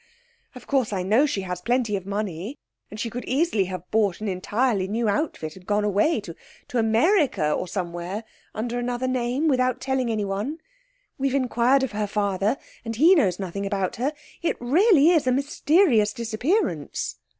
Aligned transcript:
Of 0.55 0.65
course, 0.65 0.91
I 0.91 1.03
know 1.03 1.27
she 1.27 1.41
has 1.41 1.61
plenty 1.61 1.95
of 1.95 2.07
money, 2.07 2.57
and 2.89 2.99
she 2.99 3.11
could 3.11 3.23
easily 3.25 3.65
have 3.65 3.91
bought 3.91 4.19
an 4.19 4.27
entirely 4.27 4.87
new 4.87 5.07
outfit, 5.07 5.55
and 5.55 5.63
gone 5.63 5.83
away 5.83 6.19
to 6.21 6.35
America 6.73 7.51
or 7.53 7.67
somewhere, 7.67 8.23
under 8.55 8.79
another 8.79 9.07
name 9.07 9.47
without 9.47 9.79
telling 9.79 10.09
anyone. 10.09 10.57
We've 11.19 11.35
inquired 11.35 11.83
of 11.83 11.91
her 11.91 12.07
father, 12.07 12.57
and 12.83 12.95
he 12.95 13.13
knows 13.13 13.37
nothing 13.37 13.67
about 13.67 13.97
her. 13.97 14.11
It 14.41 14.57
really 14.59 15.11
is 15.11 15.27
a 15.27 15.31
mysterious 15.31 16.13
disappearance.' 16.13 17.17